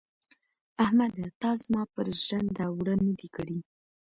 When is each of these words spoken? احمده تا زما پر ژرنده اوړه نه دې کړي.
احمده 0.85 1.25
تا 1.41 1.49
زما 1.63 1.81
پر 1.93 2.07
ژرنده 2.21 2.63
اوړه 2.71 2.93
نه 3.05 3.13
دې 3.19 3.27
کړي. 3.35 3.57